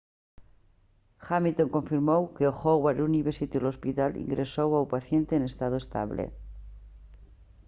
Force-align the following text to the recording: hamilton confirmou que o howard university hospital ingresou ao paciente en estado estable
hamilton 1.27 1.69
confirmou 1.75 2.21
que 2.35 2.45
o 2.51 2.57
howard 2.61 2.99
university 3.09 3.57
hospital 3.71 4.11
ingresou 4.23 4.69
ao 4.73 4.89
paciente 4.93 5.31
en 5.35 5.43
estado 5.51 5.75
estable 5.83 6.23